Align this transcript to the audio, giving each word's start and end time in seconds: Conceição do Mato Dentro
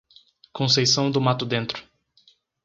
Conceição 0.51 1.11
do 1.11 1.21
Mato 1.21 1.45
Dentro 1.45 1.87